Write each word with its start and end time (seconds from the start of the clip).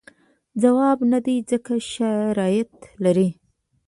ځواب 0.61 0.99
نه 1.11 1.19
دی 1.25 1.35
ځکه 1.49 1.73
شرایط 1.91 2.73
لري. 3.03 3.29